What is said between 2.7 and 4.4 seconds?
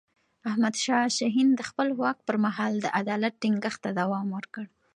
د عدالت ټينګښت ته دوام